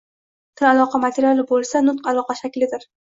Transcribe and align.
Til 0.61 0.67
aloqa 0.69 1.01
materiali 1.03 1.45
bo`lsa, 1.51 1.83
nutq 1.91 2.11
aloqa 2.13 2.37
shaklidir 2.41 2.89